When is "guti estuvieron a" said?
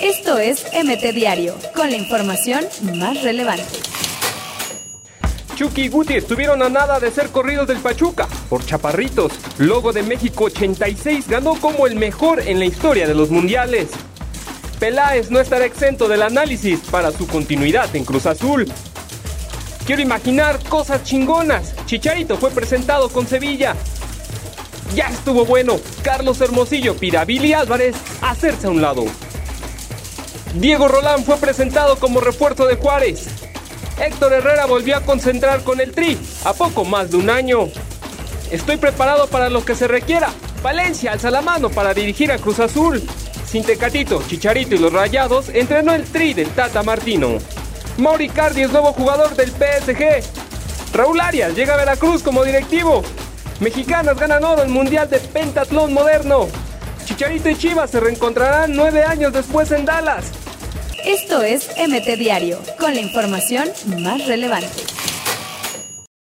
5.88-6.68